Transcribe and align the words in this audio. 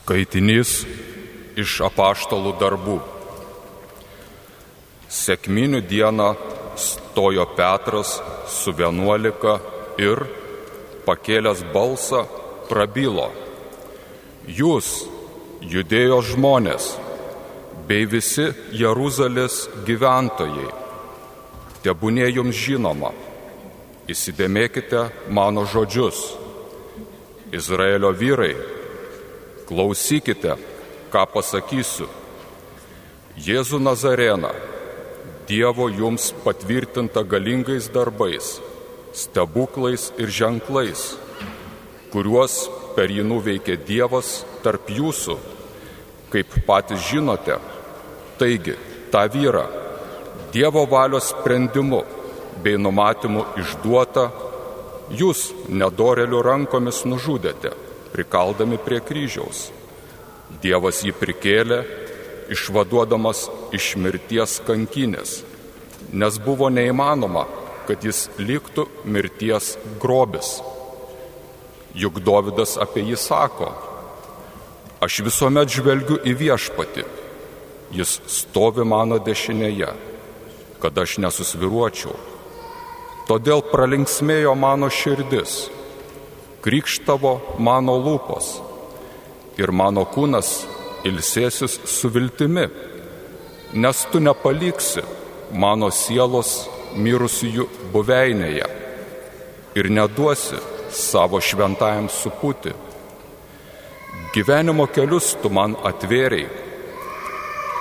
Skaitinys 0.00 0.70
iš 1.60 1.74
apaštalų 1.86 2.54
darbų. 2.58 2.96
Sėkminių 5.12 5.82
dieną 5.86 6.28
stojo 6.80 7.44
Petras 7.54 8.16
su 8.48 8.72
vienuolika 8.74 9.58
ir, 10.00 10.24
pakėlęs 11.04 11.62
balsą, 11.74 12.24
prabilo. 12.70 13.28
Jūs, 14.48 14.88
judėjo 15.60 16.18
žmonės, 16.32 16.96
bei 17.86 18.08
visi 18.08 18.48
Jeruzalės 18.72 19.68
gyventojai, 19.86 20.72
tebūnė 21.84 22.32
jums 22.32 22.56
žinoma, 22.56 23.12
įsidėmėkite 24.10 25.06
mano 25.30 25.68
žodžius. 25.68 26.24
Izraelio 27.54 28.14
vyrai, 28.14 28.54
klausykite, 29.70 30.56
ką 31.14 31.22
pasakysiu. 31.30 32.08
Jėzų 33.38 33.78
Nazareną, 33.78 34.50
Dievo 35.46 35.88
jums 35.90 36.28
patvirtinta 36.44 37.22
galingais 37.26 37.88
darbais, 37.90 38.58
stebuklais 39.14 40.10
ir 40.18 40.30
ženklais, 40.30 41.16
kuriuos 42.12 42.54
per 42.94 43.10
jį 43.10 43.24
nuveikė 43.26 43.74
Dievas 43.86 44.44
tarp 44.62 44.90
jūsų, 44.94 45.38
kaip 46.30 46.54
patys 46.68 47.02
žinote. 47.10 47.58
Taigi, 48.38 48.76
tą 49.10 49.24
vyrą 49.30 49.66
Dievo 50.54 50.84
valios 50.90 51.30
sprendimu 51.30 52.02
bei 52.62 52.78
numatymu 52.78 53.46
išduota, 53.62 54.30
jūs 55.14 55.50
nedorelių 55.70 56.42
rankomis 56.46 57.02
nužudėte 57.06 57.74
prikaldami 58.12 58.78
prie 58.82 59.00
kryžiaus. 59.04 59.68
Dievas 60.62 61.04
jį 61.06 61.12
prikėlė, 61.14 61.80
išvaduodamas 62.50 63.46
iš 63.76 63.94
mirties 64.02 64.58
kankinės, 64.66 65.40
nes 66.10 66.38
buvo 66.42 66.70
neįmanoma, 66.72 67.46
kad 67.86 68.02
jis 68.04 68.26
liktų 68.38 68.86
mirties 69.04 69.76
grobis. 70.02 70.58
Juk 71.94 72.20
Dovydas 72.22 72.76
apie 72.78 73.02
jį 73.06 73.18
sako, 73.18 73.70
aš 75.02 75.22
visuomet 75.26 75.70
žvelgiu 75.70 76.20
į 76.26 76.36
viešpati, 76.42 77.06
jis 77.94 78.18
stovi 78.30 78.86
mano 78.86 79.18
dešinėje, 79.22 79.94
kad 80.82 80.98
aš 80.98 81.18
nesusviruočiau. 81.22 82.14
Todėl 83.30 83.62
pralinksmėjo 83.70 84.54
mano 84.58 84.88
širdis 84.90 85.68
krikštavo 86.64 87.32
mano 87.58 87.96
lūpos 88.00 88.50
ir 89.60 89.72
mano 89.72 90.04
kūnas 90.08 90.50
ilsėsis 91.08 91.78
su 91.88 92.10
viltimi, 92.12 92.66
nes 93.72 94.04
tu 94.12 94.20
nepaliksi 94.20 95.04
mano 95.52 95.90
sielos 95.94 96.68
mirusiųjų 96.96 97.66
buveinėje 97.92 98.68
ir 99.78 99.90
neduosi 99.90 100.58
savo 100.90 101.40
šventajam 101.40 102.08
supūti. 102.10 102.72
Gyvenimo 104.34 104.86
kelius 104.90 105.32
tu 105.42 105.50
man 105.50 105.76
atvėriai 105.86 106.48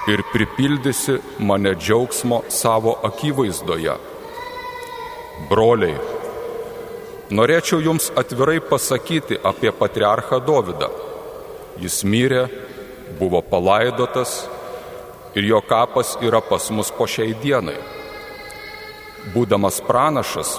ir 0.09 0.23
pripildysi 0.33 1.19
mane 1.45 1.75
džiaugsmo 1.77 2.43
savo 2.49 2.95
akivaizdoje. 3.09 3.95
Broliai, 5.49 5.97
Norėčiau 7.29 7.77
Jums 7.85 8.07
atvirai 8.17 8.57
pasakyti 8.57 9.37
apie 9.45 9.69
patriarchą 9.69 10.39
Dovydą. 10.41 10.87
Jis 11.77 12.01
mirė, 12.01 12.47
buvo 13.19 13.43
palaidotas 13.45 14.47
ir 15.37 15.45
jo 15.45 15.61
kapas 15.61 16.15
yra 16.25 16.41
pas 16.41 16.71
mus 16.73 16.89
po 16.89 17.05
šiai 17.05 17.37
dienai. 17.37 17.77
Būdamas 19.35 19.77
pranašas 19.85 20.55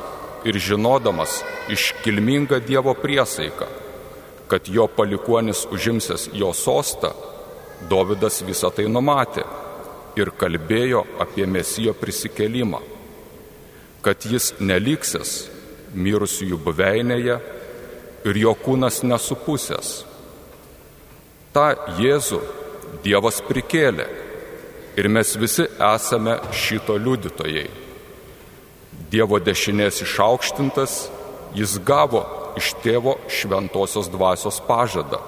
ir 0.47 0.63
žinodamas 0.63 1.41
iškilmingą 1.75 2.63
Dievo 2.63 2.95
priesaiką, 2.95 3.67
kad 4.47 4.71
jo 4.71 4.87
palikuonis 4.87 5.67
užimsęs 5.75 6.31
jo 6.39 6.55
sostą, 6.55 7.11
Dovydas 7.91 8.45
visą 8.47 8.71
tai 8.71 8.87
numatė 8.87 9.43
ir 10.21 10.31
kalbėjo 10.39 11.03
apie 11.19 11.47
mesijo 11.51 11.99
prisikelimą, 11.99 12.79
kad 14.05 14.23
jis 14.23 14.53
neliksęs 14.61 15.60
mirusiųjų 15.95 16.59
buveinėje 16.65 17.37
ir 18.29 18.41
jo 18.41 18.55
kūnas 18.65 19.03
nesupusęs. 19.07 19.93
Ta 21.55 21.73
Jėzų 21.99 22.41
Dievas 23.05 23.41
prikėlė 23.47 24.07
ir 24.99 25.09
mes 25.09 25.33
visi 25.39 25.65
esame 25.65 26.37
šito 26.53 26.99
liudytojai. 27.01 27.69
Dievo 29.11 29.41
dešinės 29.43 30.03
išaukštintas, 30.05 30.97
jis 31.57 31.79
gavo 31.87 32.23
iš 32.61 32.75
tėvo 32.85 33.17
šventosios 33.31 34.11
dvasios 34.13 34.61
pažadą 34.67 35.23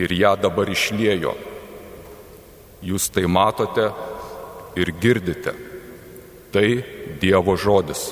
ir 0.00 0.12
ją 0.12 0.34
dabar 0.40 0.68
išliejo. 0.68 1.36
Jūs 2.84 3.08
tai 3.12 3.24
matote 3.30 3.88
ir 4.76 4.92
girdite. 5.00 5.54
Tai 6.52 6.68
Dievo 7.20 7.56
žodis. 7.56 8.10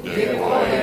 Dėkojame 0.00 0.81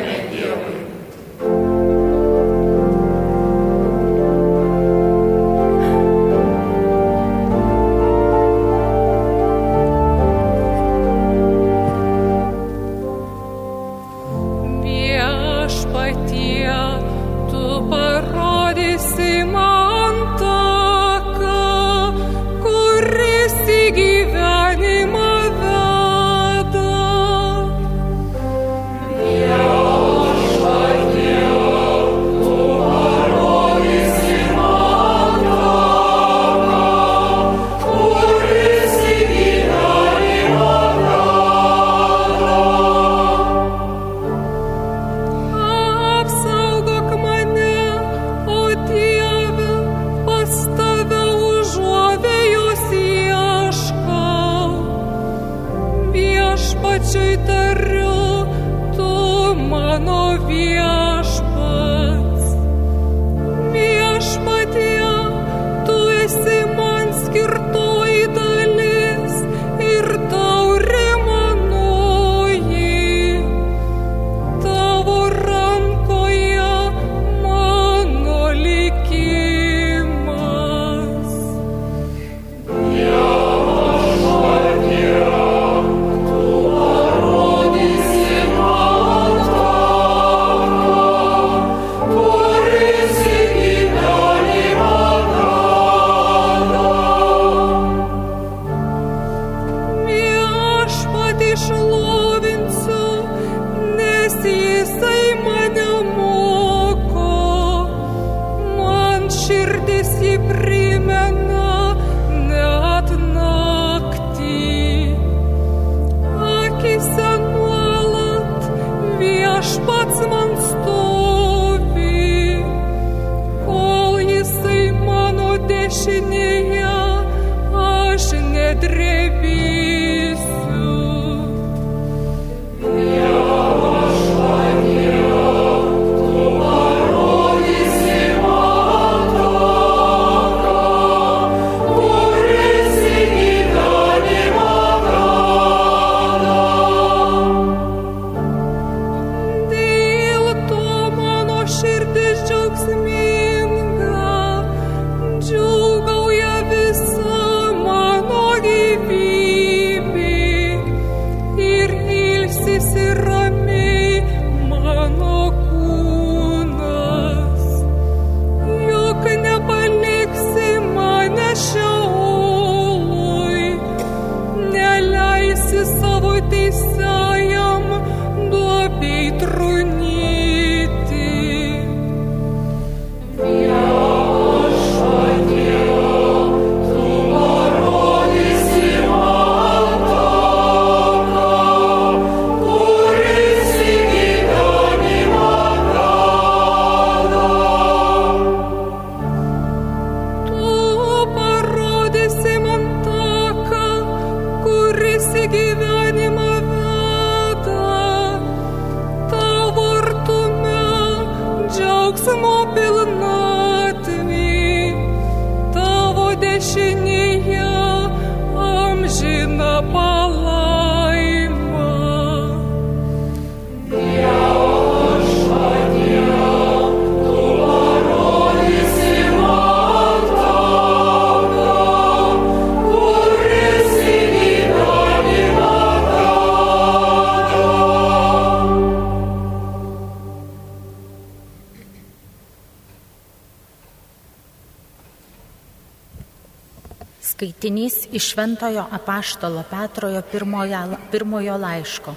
Skaitinys 247.39 248.07
iš 248.11 248.25
Šventojo 248.33 248.83
apaštalo 248.91 249.63
Petrojo 249.69 250.21
pirmojo, 250.31 250.79
pirmojo 251.11 251.57
laiško. 251.57 252.13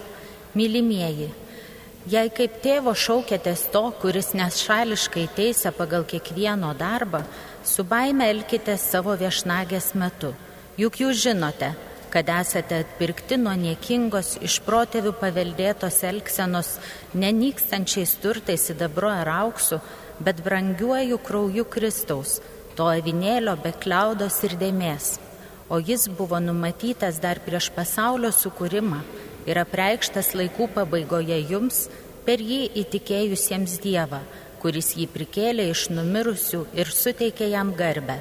Mylimieji, 0.58 1.28
jei 2.10 2.30
kaip 2.34 2.56
tėvo 2.64 2.90
šaukėtės 2.90 3.68
to, 3.70 3.84
kuris 4.02 4.32
nešališkai 4.34 5.28
teisė 5.36 5.70
pagal 5.76 6.02
kiekvieno 6.10 6.72
darbą, 6.74 7.20
su 7.62 7.84
baime 7.86 8.26
elkite 8.34 8.74
savo 8.74 9.14
viešnagės 9.20 9.92
metu. 9.94 10.32
Juk 10.82 10.98
jūs 11.04 11.20
žinote, 11.22 11.68
kad 12.10 12.32
esate 12.40 12.80
atpirkti 12.82 13.38
nuo 13.38 13.54
niekingos 13.54 14.40
iš 14.42 14.56
protėvių 14.66 15.12
paveldėtos 15.20 16.00
elgsenos 16.10 16.80
nenykstančiais 17.14 18.16
turtais 18.24 18.66
sidabru 18.72 19.12
ar 19.12 19.30
auksu, 19.36 19.78
bet 20.18 20.42
brangiuoju 20.42 21.22
krauju 21.22 21.68
Kristaus 21.70 22.40
to 22.76 22.88
avinėlio 22.92 23.56
be 23.64 23.72
kliaudos 23.84 24.38
ir 24.46 24.56
dėmės, 24.60 25.16
o 25.72 25.80
jis 25.80 26.08
buvo 26.18 26.40
numatytas 26.40 27.20
dar 27.22 27.40
prieš 27.44 27.70
pasaulio 27.76 28.32
sukūrimą 28.34 29.00
ir 29.48 29.60
apreikštas 29.62 30.32
laikų 30.38 30.68
pabaigoje 30.76 31.38
jums 31.50 31.86
per 32.26 32.42
jį 32.42 32.62
įtikėjusiems 32.84 33.78
Dievą, 33.82 34.22
kuris 34.62 34.92
jį 34.98 35.08
prikėlė 35.14 35.70
iš 35.72 35.88
numirusių 35.96 36.64
ir 36.78 36.92
suteikė 36.94 37.50
jam 37.54 37.74
garbę. 37.78 38.20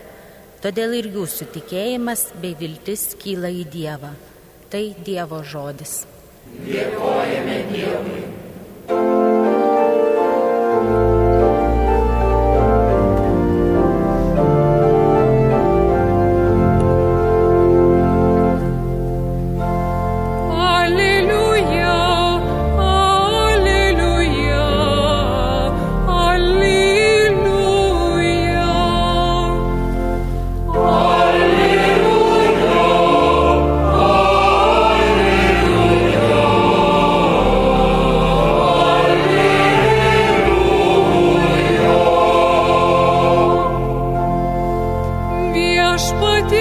Todėl 0.61 0.97
ir 0.99 1.09
jūsų 1.15 1.49
tikėjimas 1.55 2.27
bei 2.41 2.53
viltis 2.57 3.11
kyla 3.21 3.49
į 3.49 3.65
Dievą. 3.73 4.13
Tai 4.71 4.83
Dievo 5.05 5.41
žodis. 5.43 6.03
Dėkojame 6.67 7.57
Dievui. 7.73 8.30
Viešpat 46.01 46.51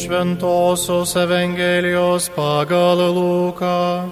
Iš 0.00 0.08
Ventosios 0.08 1.12
Evangelijos 1.16 2.30
pagal 2.32 2.96
Luką. 3.12 4.08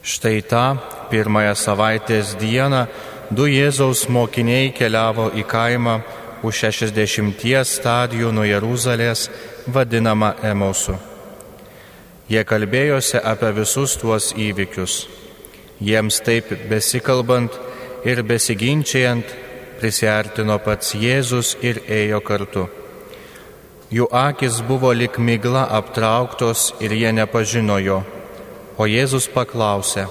Štai 0.00 0.40
tą 0.48 0.80
pirmąją 1.12 1.52
savaitės 1.52 2.32
dieną 2.40 2.86
du 3.28 3.44
Jėzaus 3.44 4.08
mokiniai 4.08 4.72
keliavo 4.72 5.28
į 5.36 5.44
kaimą 5.44 5.98
už 6.42 6.64
60 6.70 7.64
stadijų 7.64 8.32
nuo 8.32 8.44
Jeruzalės, 8.46 9.28
vadinamą 9.66 10.34
Emausu. 10.42 10.96
Jie 12.28 12.44
kalbėjosi 12.44 13.20
apie 13.24 13.52
visus 13.56 13.96
tuos 13.96 14.32
įvykius. 14.36 15.06
Jiems 15.80 16.18
taip 16.26 16.50
besikalbant 16.68 17.54
ir 18.04 18.22
besiginčiant, 18.22 19.24
prisartino 19.80 20.58
pats 20.60 20.92
Jėzus 20.98 21.54
ir 21.62 21.80
ėjo 21.86 22.20
kartu. 22.20 22.66
Jų 23.88 24.10
akis 24.12 24.60
buvo 24.68 24.92
lik 24.92 25.16
migla 25.18 25.64
aptrauktos 25.78 26.74
ir 26.84 26.92
jie 26.92 27.12
nepažino 27.16 27.78
jo. 27.80 28.02
O 28.76 28.84
Jėzus 28.84 29.30
paklausė, 29.32 30.04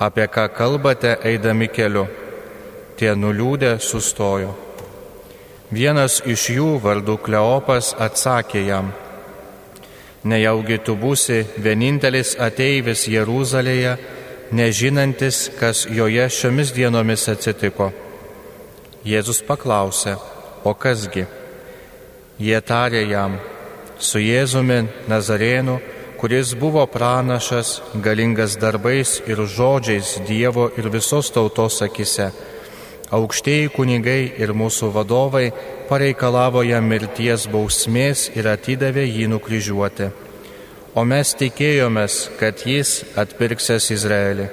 apie 0.00 0.24
ką 0.26 0.48
kalbate 0.56 1.18
eidami 1.20 1.68
keliu. 1.68 2.06
Tie 2.96 3.12
nuliūdę 3.12 3.76
sustojo. 3.82 4.61
Vienas 5.72 6.20
iš 6.28 6.50
jų, 6.52 6.68
vardu 6.84 7.16
Kleopas, 7.16 7.94
atsakė 7.96 8.66
jam, 8.66 8.90
Nejaugi 10.22 10.76
tu 10.86 10.94
būsi 10.94 11.40
vienintelis 11.58 12.36
ateivis 12.38 13.08
Jeruzalėje, 13.10 13.96
nežinantis, 14.54 15.48
kas 15.58 15.82
joje 15.90 16.28
šiomis 16.30 16.70
dienomis 16.76 17.26
atsitiko. 17.32 17.88
Jėzus 19.02 19.40
paklausė, 19.42 20.14
o 20.62 20.76
kasgi? 20.78 21.24
Jie 22.38 22.60
tarė 22.62 23.02
jam, 23.10 23.34
su 23.98 24.22
Jėzumi 24.22 24.84
Nazarėnu, 25.10 25.80
kuris 26.22 26.54
buvo 26.54 26.86
pranašas, 26.86 27.80
galingas 27.98 28.54
darbais 28.62 29.18
ir 29.26 29.42
žodžiais 29.42 30.20
Dievo 30.28 30.68
ir 30.78 30.86
visos 30.86 31.34
tautos 31.34 31.82
akise 31.82 32.30
aukštieji 33.12 33.70
kunigai 33.76 34.32
ir 34.40 34.54
mūsų 34.56 34.88
vadovai 34.94 35.50
pareikalavo 35.88 36.62
jam 36.64 36.88
mirties 36.88 37.46
bausmės 37.52 38.30
ir 38.36 38.48
atidavė 38.48 39.04
jį 39.06 39.28
nukryžiuoti. 39.34 40.08
O 40.96 41.04
mes 41.08 41.32
tikėjomės, 41.40 42.16
kad 42.40 42.64
jis 42.68 43.00
atpirksės 43.16 43.90
Izraelį. 43.94 44.48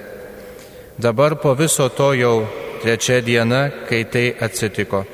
Dabar 1.00 1.36
po 1.40 1.56
viso 1.56 1.88
to 1.90 2.12
jau 2.16 2.36
trečia 2.84 3.20
diena, 3.24 3.70
kai 3.88 4.04
tai 4.04 4.30
atsitiko. 4.40 5.06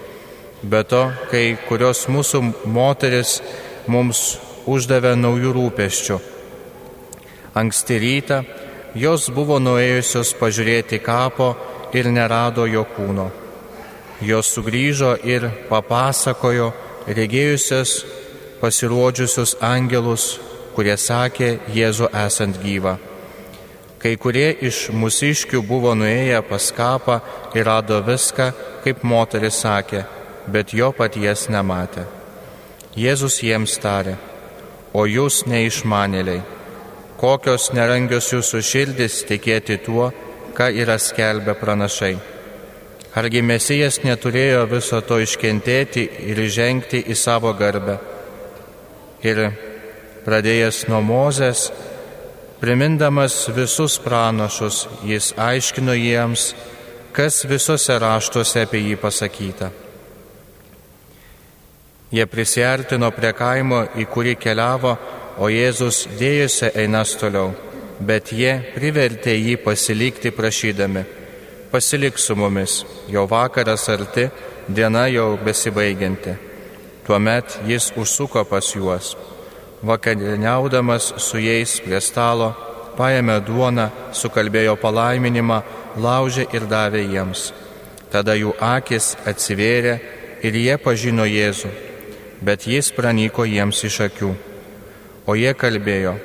Be 0.65 0.81
to, 0.83 1.03
kai 1.29 1.57
kurios 1.69 2.05
mūsų 2.09 2.41
moteris 2.73 3.39
mums 3.87 4.35
uždavė 4.65 5.13
naujų 5.17 5.53
rūpeščių. 5.57 6.19
Anksti 7.55 7.97
rytą 8.01 8.39
jos 8.95 9.27
buvo 9.35 9.57
nuėjusios 9.59 10.33
pažiūrėti 10.39 11.01
kapo, 11.03 11.53
ir 11.93 12.09
nerado 12.11 12.65
jo 12.65 12.85
kūno. 12.95 13.29
Jos 14.21 14.53
sugrįžo 14.55 15.15
ir 15.27 15.49
papasakojo 15.69 16.71
regėjusios 17.07 17.97
pasirodžiusius 18.61 19.57
angelus, 19.61 20.39
kurie 20.75 20.95
sakė 20.97 21.59
Jėzu 21.75 22.09
esant 22.25 22.57
gyvą. 22.63 22.95
Kai 23.99 24.15
kurie 24.21 24.51
iš 24.67 24.89
mūsiškių 24.93 25.63
buvo 25.65 25.95
nuėję 25.97 26.41
pas 26.49 26.69
kapą 26.77 27.19
ir 27.57 27.65
rado 27.65 28.01
viską, 28.05 28.51
kaip 28.83 29.03
moteris 29.03 29.61
sakė, 29.63 30.03
bet 30.47 30.73
jo 30.77 30.91
paties 30.93 31.47
nematė. 31.49 32.05
Jėzus 32.95 33.41
jiems 33.43 33.73
tarė, 33.81 34.13
o 34.93 35.03
jūs 35.09 35.41
neišmanėliai, 35.49 36.43
kokios 37.19 37.71
nerangios 37.75 38.29
jūsų 38.31 38.61
širdis 38.63 39.23
tikėti 39.27 39.79
tuo, 39.83 40.11
ką 40.55 40.71
yra 40.71 40.97
skelbę 40.99 41.53
pranašai. 41.59 42.15
Argi 43.15 43.41
Mesijas 43.43 44.01
neturėjo 44.03 44.65
viso 44.71 44.99
to 45.03 45.19
iškentėti 45.23 46.03
ir 46.31 46.39
žengti 46.51 46.99
į 47.11 47.15
savo 47.15 47.53
garbę. 47.55 47.97
Ir 49.23 49.41
pradėjęs 50.25 50.81
nuo 50.91 51.01
Mozės, 51.03 51.69
primindamas 52.59 53.37
visus 53.55 53.97
pranašus, 54.03 54.85
jis 55.07 55.31
aiškino 55.39 55.95
jiems, 55.95 56.53
kas 57.15 57.43
visose 57.47 57.95
raštuose 57.99 58.65
apie 58.67 58.83
jį 58.83 58.97
pasakyta. 58.99 59.71
Jie 62.15 62.25
prisartino 62.31 63.11
prie 63.15 63.31
kaimo, 63.35 63.85
į 63.95 64.07
kurį 64.11 64.35
keliavo, 64.39 64.97
o 65.39 65.47
Jėzus 65.51 66.05
dėjusi 66.19 66.71
einas 66.75 67.15
toliau 67.19 67.53
bet 67.99 68.31
jie 68.33 68.57
privertė 68.75 69.35
jį 69.37 69.55
pasilikti 69.63 70.31
prašydami, 70.35 71.05
pasilik 71.71 72.17
su 72.19 72.35
mumis, 72.35 72.83
jau 73.11 73.25
vakaras 73.29 73.87
arti, 73.89 74.29
diena 74.67 75.07
jau 75.07 75.35
besibaigianti. 75.37 76.35
Tuomet 77.05 77.59
jis 77.67 77.91
užsuko 77.95 78.43
pas 78.49 78.65
juos. 78.75 79.15
Vakarieniaudamas 79.85 81.13
su 81.21 81.37
jais 81.37 81.77
prie 81.85 81.99
stalo, 82.01 82.53
paėmė 82.97 83.37
duoną, 83.45 83.89
sukalbėjo 84.15 84.75
palaiminimą, 84.81 85.61
laužė 86.01 86.47
ir 86.55 86.65
davė 86.71 87.03
jiems. 87.05 87.51
Tada 88.11 88.35
jų 88.37 88.55
akis 88.61 89.13
atsivėrė 89.27 89.99
ir 90.45 90.55
jie 90.55 90.77
pažino 90.81 91.25
Jėzų, 91.27 91.69
bet 92.41 92.65
jis 92.69 92.91
pranyko 92.95 93.45
jiems 93.45 93.83
iš 93.87 93.99
akių. 94.07 94.31
O 95.27 95.35
jie 95.35 95.53
kalbėjo, 95.57 96.15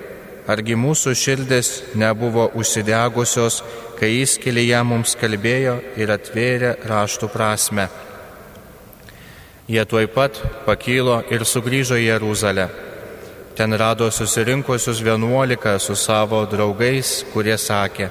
Argi 0.49 0.77
mūsų 0.79 1.13
širdis 1.15 1.71
nebuvo 2.01 2.49
užsidegusios, 2.57 3.61
kai 3.99 4.15
jis 4.15 4.39
kelyje 4.41 4.79
mums 4.89 5.13
kalbėjo 5.21 5.77
ir 6.01 6.13
atvėrė 6.15 6.77
raštų 6.89 7.29
prasme. 7.33 7.89
Jie 9.71 9.85
tuoj 9.87 10.09
pat 10.11 10.41
pakilo 10.67 11.21
ir 11.31 11.45
sugrįžo 11.47 11.99
į 12.01 12.07
Jeruzalę. 12.09 12.67
Ten 13.55 13.77
rado 13.77 14.09
susirinkusius 14.11 15.03
vienuolika 15.05 15.77
su 15.79 15.95
savo 15.95 16.41
draugais, 16.49 17.21
kurie 17.35 17.59
sakė, 17.61 18.09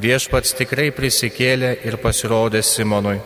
viešpats 0.00 0.56
tikrai 0.58 0.88
prisikėlė 0.96 1.76
ir 1.84 2.00
pasirodė 2.00 2.64
Simonui, 2.64 3.20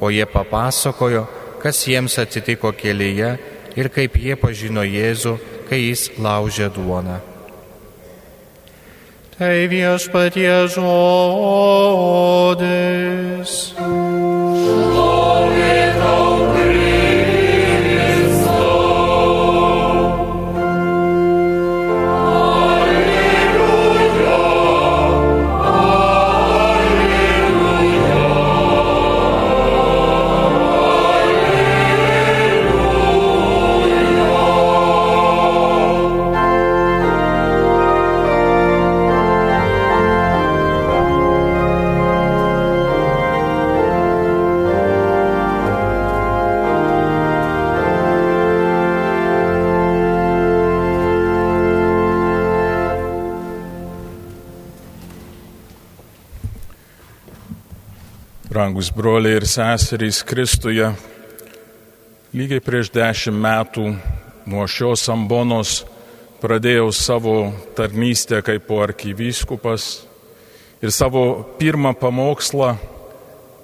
o 0.00 0.10
jie 0.10 0.26
papasakojo, 0.26 1.24
kas 1.62 1.86
jiems 1.86 2.18
atsitiko 2.18 2.74
kelyje 2.74 3.32
ir 3.78 3.92
kaip 3.94 4.18
jie 4.18 4.36
pažino 4.36 4.84
Jėzų, 4.84 5.38
kai 5.70 5.84
jis 5.86 6.08
laužė 6.18 6.72
duoną. 6.74 7.29
Tai 9.40 9.72
viešpatie 9.72 10.68
žodis. 10.68 10.92
Brangus 58.80 58.96
broliai 58.96 59.36
ir 59.36 59.44
seserys 59.44 60.22
Kristuje, 60.24 60.86
lygiai 62.32 62.62
prieš 62.64 62.88
dešimt 62.94 63.36
metų 63.36 63.82
nuo 64.48 64.62
šios 64.64 65.02
ambonos 65.12 65.82
pradėjau 66.40 66.86
savo 66.88 67.34
tarnystę 67.76 68.38
kaip 68.40 68.72
arkivyskupas 68.72 69.84
ir 70.80 70.94
savo 70.96 71.42
pirmą 71.60 71.92
pamokslą 71.92 72.70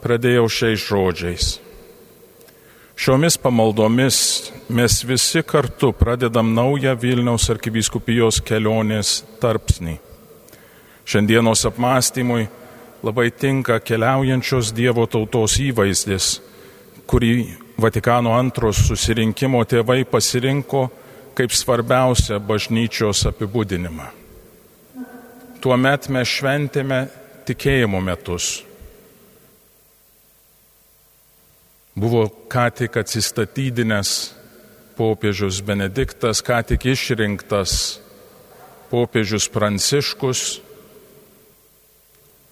pradėjau 0.05 0.51
šiais 0.53 0.85
žodžiais. 0.85 1.49
Šiomis 3.01 3.41
pamaldomis 3.41 4.21
mes 4.69 4.99
visi 5.01 5.41
kartu 5.41 5.95
pradedam 5.97 6.53
naują 6.53 6.93
Vilniaus 6.93 7.49
arkivyskupijos 7.57 8.45
kelionės 8.45 9.23
tarpsnį. 9.41 9.97
Šiandienos 11.09 11.65
apmąstymui 11.73 12.51
labai 13.03 13.31
tinka 13.31 13.81
keliaujančios 13.81 14.73
Dievo 14.77 15.07
tautos 15.07 15.59
įvaizdis, 15.61 16.37
kurį 17.07 17.35
Vatikano 17.77 18.33
antros 18.33 18.79
susirinkimo 18.89 19.61
tėvai 19.69 20.07
pasirinko 20.09 20.87
kaip 21.37 21.53
svarbiausią 21.53 22.39
bažnyčios 22.41 23.27
apibūdinimą. 23.29 24.07
Tuomet 25.61 26.09
mes 26.09 26.31
šventėme 26.39 27.03
tikėjimo 27.45 28.01
metus. 28.01 28.63
Buvo 31.97 32.27
ką 32.49 32.67
tik 32.81 32.97
atsistatydinęs 33.01 34.11
popiežius 34.97 35.61
Benediktas, 35.65 36.41
ką 36.41 36.63
tik 36.73 36.89
išrinktas 36.93 37.99
popiežius 38.89 39.49
Pranciškus 39.53 40.61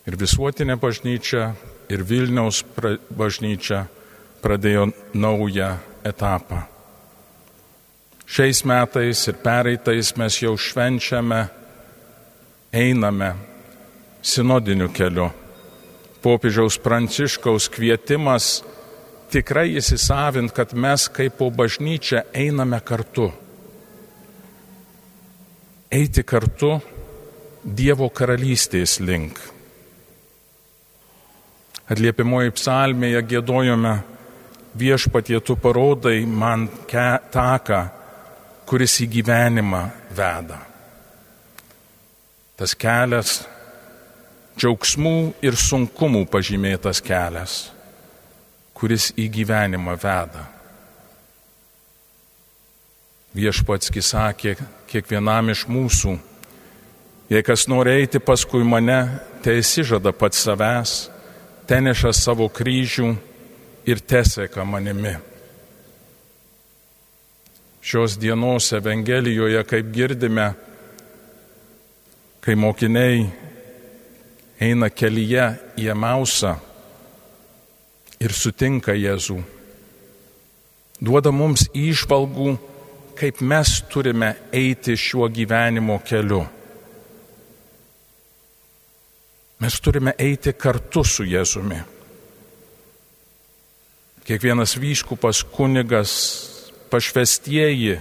ir 0.05 0.17
visuotinė 0.21 0.77
bažnyčia, 0.81 1.53
ir 1.89 2.05
Vilniaus 2.05 2.63
pra, 2.77 2.97
bažnyčia 3.11 3.85
pradėjo 4.45 4.91
naują 5.17 5.71
etapą. 6.05 6.65
Šiais 8.25 8.65
metais 8.65 9.21
ir 9.29 9.37
pereitais 9.45 10.15
mes 10.17 10.37
jau 10.41 10.55
švenčiame, 10.57 11.45
einame 12.73 13.35
sinodiniu 14.25 14.89
keliu. 14.93 15.29
Popiežiaus 16.25 16.79
Pranciškaus 16.81 17.69
kvietimas 17.69 18.63
tikrai 19.33 19.75
įsisavint, 19.77 20.53
kad 20.57 20.73
mes 20.73 21.05
kaip 21.13 21.37
po 21.37 21.51
bažnyčia 21.53 22.25
einame 22.33 22.81
kartu. 22.81 23.29
Eiti 25.93 26.25
kartu 26.25 26.79
Dievo 27.65 28.11
karalystės 28.13 28.99
link. 29.01 29.54
Atliepimoji 31.85 32.55
psalmėje 32.57 33.21
gėdojome 33.29 33.99
viešpatie 34.75 35.41
tu 35.45 35.57
parodai 35.61 36.25
man 36.25 36.65
taką, 36.89 37.81
kuris 38.65 38.97
į 39.05 39.11
gyvenimą 39.19 39.83
veda. 40.17 40.59
Tas 42.57 42.73
kelias, 42.79 43.43
džiaugsmų 44.57 45.35
ir 45.45 45.59
sunkumų 45.61 46.25
pažymėtas 46.33 47.03
kelias, 47.05 47.59
kuris 48.73 49.11
į 49.21 49.29
gyvenimą 49.37 49.99
veda. 50.01 50.49
Viešpatski 53.35 54.01
sakė 54.01 54.55
kiekvienam 54.89 55.51
iš 55.51 55.67
mūsų, 55.69 56.17
jei 57.29 57.43
kas 57.45 57.67
nori 57.69 57.99
eiti 57.99 58.23
paskui 58.23 58.63
mane, 58.65 59.03
tai 59.43 59.59
įsižada 59.61 60.15
pats 60.17 60.47
savęs, 60.47 60.95
teneša 61.69 62.13
savo 62.13 62.49
kryžių 62.53 63.15
ir 63.89 64.01
teseka 64.01 64.65
manimi. 64.65 65.15
Šios 67.85 68.17
dienos 68.17 68.73
Evangelijoje, 68.73 69.61
kaip 69.69 69.91
girdime, 69.93 70.53
kai 72.41 72.55
mokiniai 72.57 73.27
eina 74.61 74.89
kelyje 74.89 75.49
į 75.81 75.91
Emausą 75.93 76.55
ir 78.25 78.33
sutinka 78.33 78.95
Jėzų, 78.97 79.37
duoda 81.05 81.33
mums 81.33 81.67
išvalgų, 81.77 82.55
kaip 83.21 83.41
mes 83.45 83.77
turime 83.93 84.33
eiti 84.53 84.97
šiuo 84.97 85.29
gyvenimo 85.29 86.01
keliu. 86.09 86.45
Mes 89.59 89.81
turime 89.81 90.15
eiti 90.19 90.53
kartu 90.53 91.05
su 91.05 91.25
Jėzumi. 91.25 91.79
Kiekvienas 94.25 94.77
vyškupas, 94.81 95.43
kunigas, 95.53 96.13
pašvestieji, 96.91 97.99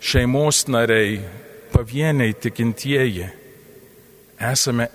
šeimos 0.00 0.66
nariai, 0.68 1.20
pavieniai 1.72 2.34
tikintieji 2.34 3.28
esame 4.38 4.88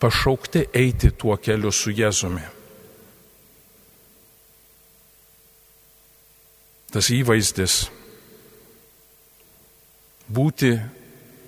pašaukti 0.00 0.66
eiti 0.74 1.10
tuo 1.10 1.36
keliu 1.36 1.72
su 1.72 1.92
Jėzumi. 1.92 2.42
Tas 6.90 7.06
įvaizdis 7.14 7.74
būti 10.26 10.72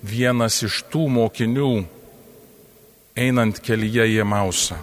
vienas 0.03 0.61
iš 0.63 0.83
tų 0.91 1.07
mokinių, 1.17 1.71
einant 3.15 3.59
kelyje 3.61 4.07
į 4.15 4.23
Mausą, 4.25 4.77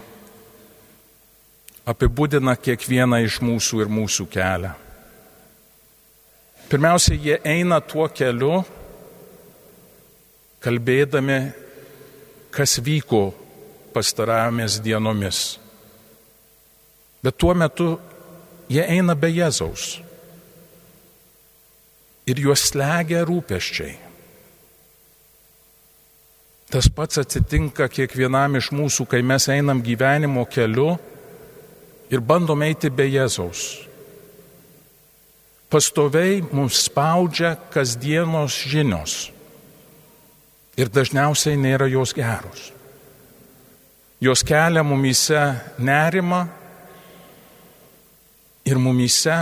apibūdina 1.89 2.55
kiekvieną 2.59 3.23
iš 3.27 3.41
mūsų 3.43 3.85
ir 3.85 3.91
mūsų 3.91 4.27
kelią. 4.31 4.75
Pirmiausia, 6.71 7.17
jie 7.19 7.41
eina 7.43 7.81
tuo 7.83 8.07
keliu, 8.15 8.61
kalbėdami, 10.63 11.41
kas 12.55 12.77
vyko 12.79 13.31
pastaravomės 13.95 14.79
dienomis. 14.85 15.59
Bet 17.21 17.37
tuo 17.43 17.57
metu 17.59 17.97
jie 18.71 18.85
eina 18.87 19.17
be 19.19 19.33
Jėzaus 19.35 19.97
ir 22.31 22.39
juos 22.39 22.69
slegia 22.71 23.25
rūpeščiai. 23.27 24.10
Tas 26.71 26.87
pats 26.87 27.19
atsitinka 27.19 27.89
kiekvienam 27.91 28.55
iš 28.61 28.71
mūsų, 28.71 29.09
kai 29.11 29.25
mes 29.27 29.49
einam 29.51 29.81
gyvenimo 29.83 30.45
keliu 30.47 30.93
ir 32.11 32.23
bandom 32.23 32.63
eiti 32.63 32.91
be 32.95 33.09
Jėzaus. 33.11 33.65
Pastoviai 35.71 36.41
mums 36.55 36.85
spaudžia 36.87 37.57
kasdienos 37.75 38.55
žinios 38.71 39.17
ir 40.79 40.91
dažniausiai 40.91 41.59
nėra 41.59 41.87
jos 41.91 42.15
geros. 42.15 42.71
Jos 44.23 44.43
kelia 44.47 44.83
mumyse 44.87 45.43
nerimą 45.79 46.41
ir 48.67 48.79
mumyse 48.79 49.37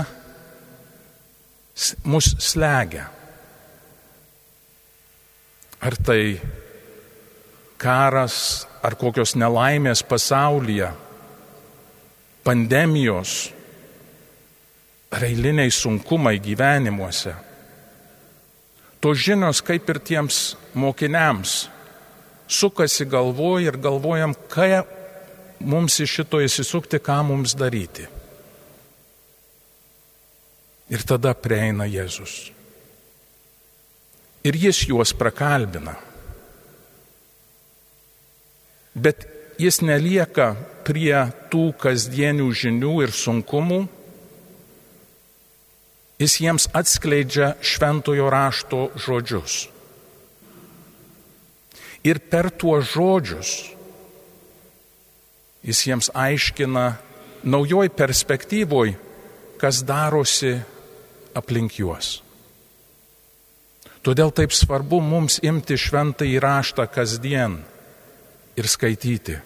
mus 2.04 2.32
slegia. 2.40 3.08
Ar 5.80 5.96
tai 6.02 6.38
karas, 7.78 8.66
ar 8.82 8.96
kokios 8.98 9.36
nelaimės 9.38 10.02
pasaulyje, 10.06 10.90
pandemijos, 12.44 13.52
ar 15.14 15.24
eiliniai 15.24 15.70
sunkumai 15.72 16.36
gyvenimuose. 16.42 17.34
Tos 18.98 19.18
žinios, 19.22 19.62
kaip 19.62 19.88
ir 19.88 20.00
tiems 20.02 20.56
mokiniams, 20.74 21.68
sukasi 22.50 23.06
galvoj 23.06 23.68
ir 23.68 23.78
galvojam, 23.78 24.34
ką 24.50 24.82
mums 25.60 26.00
iš 26.02 26.18
šito 26.20 26.42
įsisukti, 26.42 26.98
ką 26.98 27.20
mums 27.30 27.54
daryti. 27.58 28.08
Ir 30.88 31.04
tada 31.04 31.34
prieina 31.36 31.84
Jėzus. 31.84 32.48
Ir 34.48 34.56
jis 34.56 34.86
juos 34.88 35.12
prakalbina. 35.12 36.07
Bet 38.98 39.26
jis 39.58 39.80
nelieka 39.82 40.52
prie 40.86 41.14
tų 41.52 41.70
kasdienių 41.78 42.48
žinių 42.54 42.92
ir 43.06 43.14
sunkumų. 43.14 43.80
Jis 46.18 46.38
jiems 46.42 46.66
atskleidžia 46.74 47.52
šventojo 47.62 48.26
rašto 48.32 48.88
žodžius. 48.98 49.68
Ir 52.06 52.18
per 52.30 52.50
tuos 52.50 52.88
žodžius 52.90 53.52
jis 55.68 55.82
jiems 55.86 56.08
aiškina 56.14 56.96
naujoj 57.42 57.90
perspektyvoj, 57.94 58.94
kas 59.60 59.82
darosi 59.86 60.54
aplink 61.38 61.78
juos. 61.78 62.18
Todėl 64.06 64.30
taip 64.32 64.54
svarbu 64.54 65.02
mums 65.04 65.40
imti 65.44 65.76
šventą 65.76 66.26
įraštą 66.26 66.86
kasdien 66.90 67.58
ir 68.58 68.66
skaityti, 68.66 69.38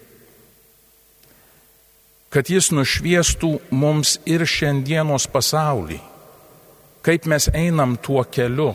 kad 2.33 2.49
jis 2.49 2.71
nušviestų 2.73 3.51
mums 3.77 4.17
ir 4.25 4.47
šiandienos 4.49 5.29
pasaulį, 5.29 5.99
kaip 7.05 7.29
mes 7.29 7.51
einam 7.53 7.99
tuo 8.01 8.25
keliu, 8.25 8.73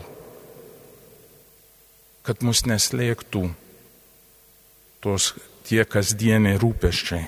kad 2.22 2.44
mus 2.44 2.62
neslėgtų 2.68 3.48
tos 5.02 5.32
tie 5.66 5.82
kasdieniai 5.88 6.58
rūpeščiai. 6.60 7.26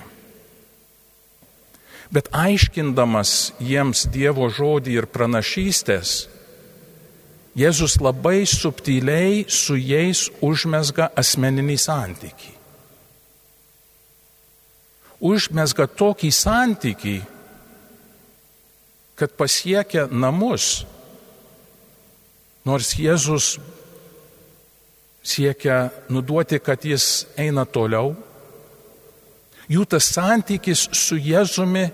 Bet 2.11 2.27
aiškindamas 2.35 3.53
jiems 3.63 4.03
Dievo 4.11 4.49
žodį 4.51 4.97
ir 4.99 5.07
pranašystės, 5.11 6.27
Jėzus 7.51 7.97
labai 7.99 8.45
subtiliai 8.47 9.41
su 9.51 9.75
jais 9.75 10.29
užmesga 10.39 11.09
asmeninį 11.19 11.75
santykį. 11.83 12.50
Užmesga 15.21 15.85
tokį 15.85 16.31
santykį, 16.33 17.17
kad 19.13 19.35
pasiekia 19.37 20.07
namus, 20.09 20.81
nors 22.65 22.95
Jėzus 22.97 23.59
siekia 25.21 25.91
nuduoti, 26.09 26.57
kad 26.57 26.81
jis 26.81 27.27
eina 27.37 27.67
toliau, 27.69 28.15
jų 29.69 29.85
tas 29.85 30.09
santykis 30.09 30.87
su 30.97 31.19
Jėzumi 31.21 31.85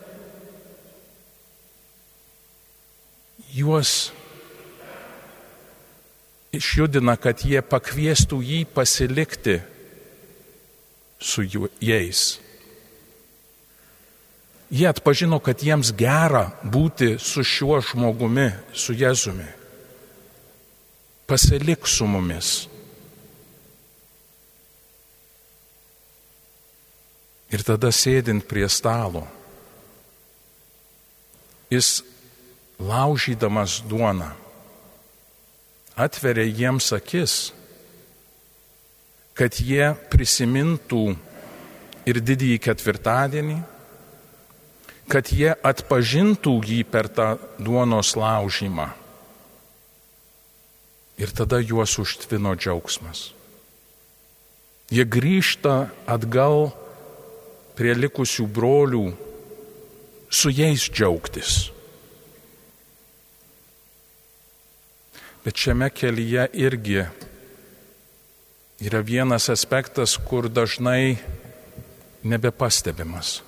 juos 3.52 4.14
išjudina, 6.56 7.18
kad 7.20 7.44
jie 7.44 7.62
pakviestų 7.62 8.40
jį 8.40 8.64
pasilikti 8.72 9.60
su 11.20 11.44
jais. 11.84 12.38
Jie 14.70 14.88
atpažino, 14.90 15.40
kad 15.40 15.64
jiems 15.64 15.94
gera 15.96 16.50
būti 16.64 17.16
su 17.24 17.44
šiuo 17.44 17.80
žmogumi, 17.82 18.50
su 18.76 18.96
Jėzumi. 18.98 19.48
Pasilik 21.28 21.88
su 21.88 22.08
mumis. 22.08 22.68
Ir 27.48 27.64
tada 27.64 27.94
sėdint 27.96 28.44
prie 28.44 28.68
stalo, 28.68 29.24
jis 31.72 32.02
laužydamas 32.80 33.80
duoną 33.88 34.34
atveria 35.98 36.46
jiems 36.46 36.92
akis, 36.94 37.34
kad 39.38 39.58
jie 39.58 39.90
prisimintų 40.12 41.16
ir 42.08 42.20
didįjį 42.22 42.60
ketvirtadienį, 42.62 43.58
kad 45.08 45.32
jie 45.32 45.54
atpažintų 45.64 46.58
jį 46.68 46.82
per 46.92 47.08
tą 47.08 47.36
duonos 47.60 48.16
laužymą. 48.20 48.90
Ir 51.18 51.32
tada 51.34 51.62
juos 51.64 51.96
užtvino 51.98 52.54
džiaugsmas. 52.60 53.32
Jie 54.92 55.04
grįžta 55.04 55.90
atgal 56.08 56.70
prie 57.76 57.96
likusių 57.98 58.46
brolių 58.52 59.08
su 60.30 60.52
jais 60.52 60.86
džiaugtis. 60.92 61.72
Bet 65.44 65.56
šiame 65.56 65.90
kelyje 65.96 66.50
irgi 66.60 67.06
yra 68.84 69.02
vienas 69.02 69.48
aspektas, 69.50 70.18
kur 70.20 70.50
dažnai 70.52 71.18
nebepastebimas. 72.28 73.47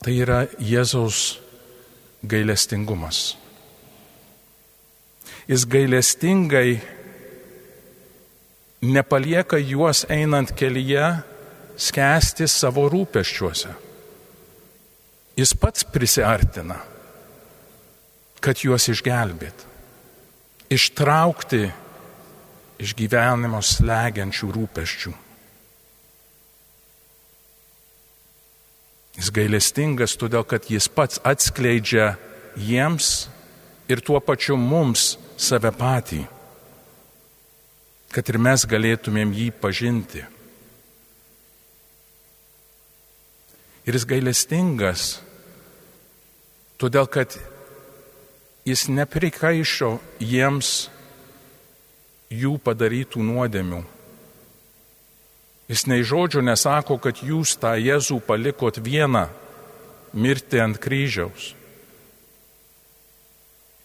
Tai 0.00 0.14
yra 0.16 0.46
Jėzaus 0.56 1.40
gailestingumas. 2.24 3.34
Jis 5.44 5.66
gailestingai 5.68 6.78
nepalieka 8.80 9.60
juos 9.60 10.06
einant 10.08 10.54
kelyje 10.56 11.04
skęsti 11.76 12.48
savo 12.48 12.86
rūpeščiuose. 12.88 13.74
Jis 15.36 15.52
pats 15.60 15.84
prisartina, 15.84 16.80
kad 18.40 18.64
juos 18.64 18.88
išgelbėt, 18.92 19.66
ištraukti 20.72 21.66
iš 22.80 22.96
gyvenimo 22.96 23.60
slegiančių 23.60 24.48
rūpeščių. 24.56 25.12
Jis 29.20 29.28
gailestingas 29.36 30.14
todėl, 30.16 30.46
kad 30.48 30.64
jis 30.72 30.86
pats 30.88 31.20
atskleidžia 31.28 32.14
jiems 32.56 33.28
ir 33.92 34.00
tuo 34.00 34.16
pačiu 34.24 34.56
mums 34.56 35.18
save 35.36 35.68
patį, 35.76 36.22
kad 38.16 38.32
ir 38.32 38.38
mes 38.40 38.64
galėtumėm 38.64 39.34
jį 39.36 39.50
pažinti. 39.60 40.24
Ir 43.84 44.00
jis 44.00 44.08
gailestingas, 44.08 45.04
todėl 46.80 47.04
kad 47.04 47.36
jis 48.64 48.88
neprikaišo 48.88 49.98
jiems 50.16 50.88
jų 52.32 52.56
padarytų 52.64 53.20
nuodėmių. 53.20 53.84
Jis 55.70 55.86
nei 55.86 56.02
žodžio 56.02 56.42
nesako, 56.42 56.96
kad 56.98 57.20
jūs 57.22 57.54
tą 57.62 57.76
Jėzų 57.78 58.18
palikot 58.26 58.80
vieną 58.82 59.28
mirti 60.18 60.58
ant 60.58 60.80
kryžiaus. 60.82 61.52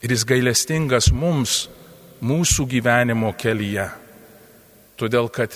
Ir 0.01 0.13
jis 0.13 0.25
gailestingas 0.25 1.11
mums, 1.13 1.67
mūsų 2.25 2.65
gyvenimo 2.73 3.29
kelyje, 3.37 3.85
todėl 4.97 5.29
kad 5.29 5.53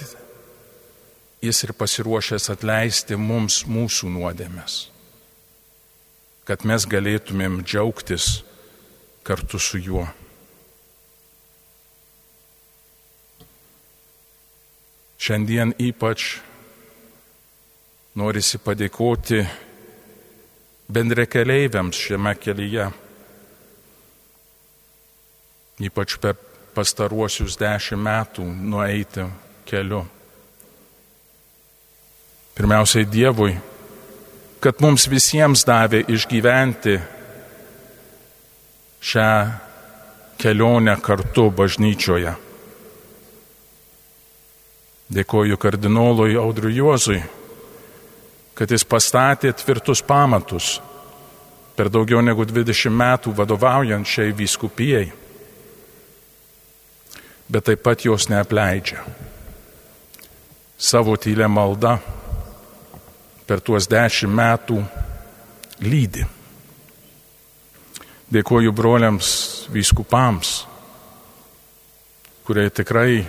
jis 1.42 1.64
ir 1.66 1.74
pasiruošęs 1.74 2.50
atleisti 2.54 3.18
mums 3.18 3.64
mūsų 3.66 4.12
nuodėmės, 4.14 4.80
kad 6.46 6.66
mes 6.68 6.86
galėtumėm 6.90 7.62
džiaugtis 7.64 8.40
kartu 9.26 9.62
su 9.62 9.82
juo. 9.82 10.06
Šiandien 15.20 15.74
ypač 15.76 16.38
norisi 18.16 18.60
padėkoti 18.64 19.42
bendrekeleiviams 20.90 22.00
šiame 22.00 22.34
kelyje, 22.40 22.88
ypač 25.90 26.16
per 26.24 26.40
pastaruosius 26.76 27.60
dešimt 27.60 28.04
metų 28.06 28.48
nueiti 28.48 29.28
keliu. 29.68 30.06
Pirmiausiai 32.56 33.08
Dievui, 33.08 33.54
kad 34.64 34.82
mums 34.84 35.08
visiems 35.12 35.64
davė 35.68 36.06
išgyventi 36.12 36.98
šią 39.00 39.32
kelionę 40.40 40.96
kartu 41.04 41.50
bažnyčioje. 41.56 42.36
Dėkoju 45.10 45.58
kardinolui 45.58 46.36
Audriu 46.38 46.70
Juozui, 46.70 47.18
kad 48.54 48.70
jis 48.70 48.84
pastatė 48.86 49.50
tvirtus 49.58 50.04
pamatus 50.06 50.76
per 51.74 51.90
daugiau 51.90 52.22
negu 52.22 52.46
20 52.46 52.94
metų 52.94 53.34
vadovaujant 53.34 54.06
šiai 54.06 54.36
vyskupijai, 54.38 55.08
bet 57.50 57.66
taip 57.66 57.82
pat 57.82 58.06
jos 58.06 58.30
neapleidžia. 58.30 59.02
Savo 60.78 61.18
tylę 61.18 61.48
maldą 61.50 61.96
per 63.50 63.66
tuos 63.66 63.90
dešimt 63.90 64.36
metų 64.36 64.78
lydi. 65.82 66.28
Dėkoju 68.30 68.76
broliams 68.78 69.34
vyskupams, 69.74 70.54
kurie 72.46 72.70
tikrai 72.70 73.24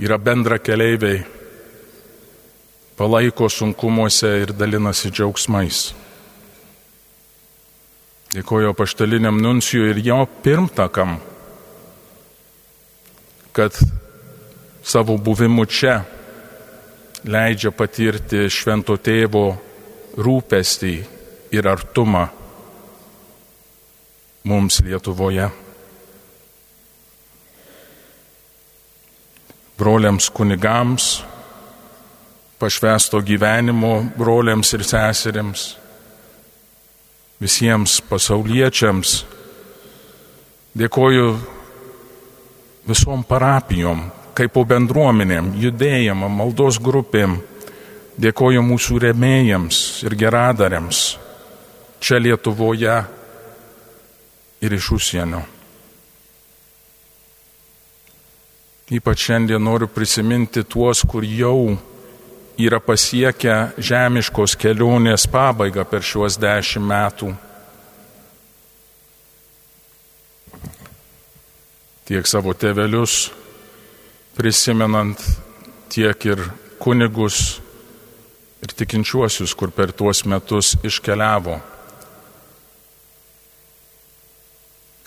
yra 0.00 0.18
bendra 0.18 0.58
keleiviai, 0.58 1.20
palaiko 2.96 3.48
sunkumuose 3.48 4.30
ir 4.42 4.54
dalinasi 4.56 5.12
džiaugsmais. 5.12 5.80
Dėkoju 8.30 8.72
paštaliniam 8.78 9.40
nuncijui 9.42 9.90
ir 9.90 10.00
jo 10.06 10.18
pirmtakam, 10.44 11.18
kad 13.52 13.76
savo 14.82 15.18
buvimu 15.18 15.66
čia 15.66 16.00
leidžia 17.26 17.72
patirti 17.76 18.46
švento 18.48 18.96
tėvo 18.96 19.48
rūpestį 20.16 20.94
ir 21.52 21.66
artumą 21.68 22.28
mums 24.48 24.80
Lietuvoje. 24.86 25.50
Broliams 29.80 30.28
kunigams, 30.36 31.08
pašvesto 32.60 33.22
gyvenimo 33.24 33.94
broliams 34.18 34.74
ir 34.76 34.84
seseriams, 34.84 35.62
visiems 37.40 38.00
pasauliečiams. 38.10 39.14
Dėkoju 40.76 41.30
visom 42.86 43.24
parapijom, 43.26 44.04
kaip 44.36 44.52
po 44.54 44.66
bendruomenėm, 44.68 45.54
judėjimam, 45.58 46.36
maldos 46.42 46.78
grupėm. 46.78 47.40
Dėkoju 48.20 48.60
mūsų 48.66 49.00
remėjams 49.06 49.80
ir 50.04 50.14
geradariams 50.20 51.00
čia 52.00 52.18
Lietuvoje 52.18 52.96
ir 54.60 54.72
iš 54.72 54.90
užsienio. 54.96 55.40
Ypač 58.90 59.28
šiandien 59.28 59.62
noriu 59.62 59.86
prisiminti 59.86 60.64
tuos, 60.66 61.04
kur 61.06 61.22
jau 61.22 61.76
yra 62.58 62.80
pasiekę 62.82 63.76
žemiškos 63.78 64.56
kelionės 64.58 65.28
pabaigą 65.30 65.84
per 65.86 66.02
šiuos 66.02 66.34
dešimt 66.42 66.88
metų. 66.90 67.30
Tiek 72.10 72.26
savo 72.26 72.50
tevelius 72.58 73.28
prisimenant, 74.34 75.22
tiek 75.94 76.26
ir 76.26 76.42
kunigus 76.82 77.60
ir 78.58 78.74
tikinčiuosius, 78.74 79.54
kur 79.54 79.70
per 79.70 79.94
tuos 79.94 80.24
metus 80.26 80.74
iškeliavo. 80.82 81.60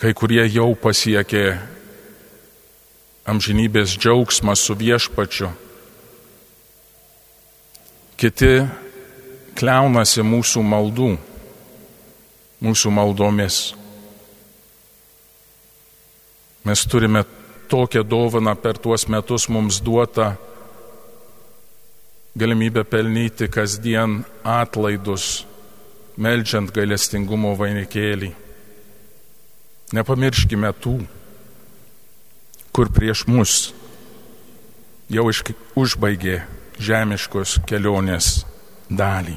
Kai 0.00 0.16
kurie 0.16 0.48
jau 0.48 0.72
pasiekė 0.80 1.44
amžinybės 3.24 3.96
džiaugsmą 3.96 4.54
su 4.56 4.76
viešpačiu. 4.76 5.50
Kiti 8.20 8.52
kliaunasi 9.58 10.24
mūsų 10.24 10.62
maldų, 10.64 11.14
mūsų 12.64 12.92
maldomis. 12.94 13.58
Mes 16.64 16.84
turime 16.88 17.24
tokią 17.68 18.04
dovaną 18.06 18.54
per 18.56 18.78
tuos 18.80 19.08
metus 19.08 19.48
mums 19.48 19.80
duotą 19.84 20.34
galimybę 22.36 22.84
pelnyti 22.84 23.48
kasdien 23.48 24.22
atlaidus, 24.42 25.44
melžiant 26.16 26.72
gailestingumo 26.74 27.52
vainikėlį. 27.58 28.32
Nepamirškime 29.94 30.72
tų, 30.82 30.96
kur 32.74 32.90
prieš 32.90 33.24
mus 33.30 33.54
jau 35.06 35.28
užbaigė 35.78 36.40
žemiškos 36.82 37.60
kelionės 37.68 38.42
dalį. 38.90 39.36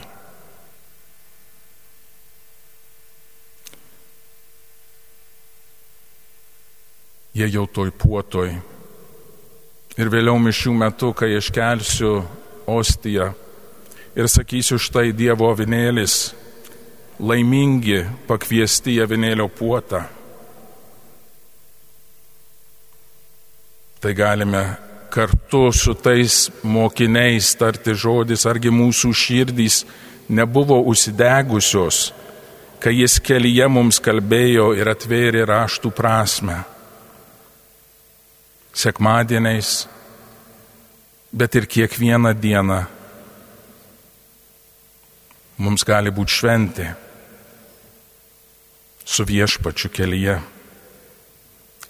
Jie 7.37 7.51
jau 7.53 7.67
toj 7.69 7.93
puotoj. 7.93 8.49
Ir 9.97 10.09
vėliau 10.09 10.39
mišių 10.41 10.73
metu, 10.73 11.11
kai 11.13 11.35
iškelsiu 11.37 12.15
ostiją 12.69 13.29
ir 14.17 14.29
sakysiu 14.29 14.81
štai 14.81 15.11
Dievo 15.13 15.51
avinėlis, 15.53 16.33
laimingi 17.21 18.01
pakviesti 18.29 18.97
į 18.97 19.03
avinėlio 19.05 19.45
puotą. 19.53 20.07
Tai 23.99 24.13
galime 24.13 24.77
kartu 25.09 25.71
su 25.71 25.93
tais 25.93 26.51
mokiniais 26.63 27.55
tarti 27.57 27.95
žodis, 27.97 28.45
argi 28.45 28.69
mūsų 28.69 29.09
širdys 29.15 29.81
nebuvo 30.29 30.77
užsidegusios, 30.91 32.11
kai 32.77 32.93
jis 32.99 33.17
kelyje 33.25 33.65
mums 33.71 33.97
kalbėjo 34.03 34.69
ir 34.77 34.91
atvėrė 34.93 35.47
raštų 35.49 35.91
prasme. 35.97 36.59
Sekmadieniais, 38.77 39.87
bet 41.33 41.57
ir 41.57 41.65
kiekvieną 41.65 42.35
dieną 42.37 42.83
mums 45.57 45.81
gali 45.81 46.13
būti 46.13 46.37
šventė 46.37 46.91
su 49.07 49.25
viešpačiu 49.25 49.89
kelyje, 49.89 50.37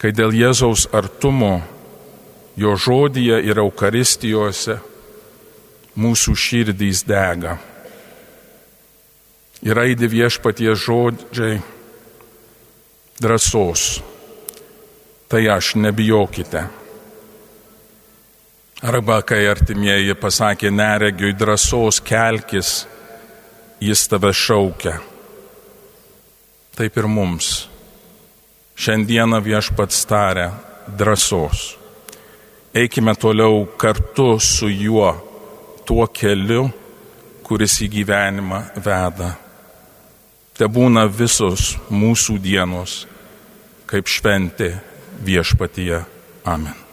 kai 0.00 0.14
dėl 0.16 0.32
Jėzaus 0.32 0.88
artumo 0.96 1.58
jo 2.58 2.74
žodyje 2.74 3.38
ir 3.46 3.60
Eukaristijose 3.62 4.80
mūsų 5.98 6.34
širdys 6.34 7.04
dega. 7.06 7.54
Ir 9.62 9.78
aidi 9.78 10.08
viešpatie 10.10 10.74
žodžiai 10.74 11.60
drąsos. 13.22 13.86
Tai 15.28 15.42
aš 15.54 15.74
nebijokite. 15.78 16.64
Arba 18.82 19.20
kai 19.26 19.42
artimieji 19.50 20.14
pasakė 20.18 20.70
neregiui 20.74 21.34
drąsos 21.38 21.98
kelkis, 22.02 22.86
jis 23.82 24.06
tave 24.10 24.30
šaukia. 24.34 24.98
Taip 26.78 27.02
ir 27.02 27.10
mums. 27.10 27.68
Šiandieną 28.78 29.42
viešpats 29.42 30.06
taria 30.06 30.54
drąsos 30.86 31.78
eikime 32.78 33.14
toliau 33.14 33.66
kartu 33.76 34.38
su 34.40 34.68
juo 34.68 35.10
tuo 35.86 36.06
keliu, 36.06 36.68
kuris 37.42 37.78
į 37.82 37.88
gyvenimą 37.96 38.60
veda. 38.84 39.30
Te 40.58 40.66
būna 40.66 41.06
visos 41.08 41.76
mūsų 41.90 42.36
dienos 42.42 42.98
kaip 43.88 44.10
šventė 44.10 44.74
viešpatyje. 45.24 46.02
Amen. 46.44 46.87